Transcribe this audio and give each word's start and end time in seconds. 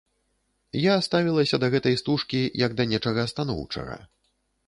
Я 0.83 0.95
ставілася 1.07 1.59
да 1.65 1.69
гэтай 1.75 1.99
стужкі, 2.01 2.41
як 2.65 2.71
да 2.79 2.83
нечага 2.93 3.27
станоўчага. 3.35 4.01